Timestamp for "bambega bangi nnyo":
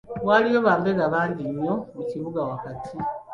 0.65-1.73